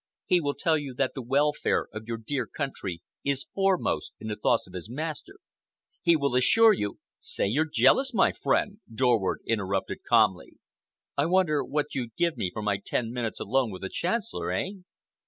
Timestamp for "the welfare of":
1.13-2.07